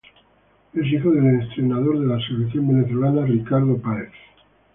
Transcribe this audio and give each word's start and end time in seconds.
Es 0.73 0.83
hijo 0.91 1.11
del 1.11 1.35
ex 1.35 1.43
entrenador 1.49 1.99
de 1.99 2.07
la 2.07 2.17
selección 2.25 2.67
venezolana, 2.69 3.23
Richard 3.23 3.67
Páez. 3.83 4.09